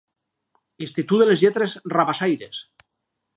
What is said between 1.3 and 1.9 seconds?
les lletres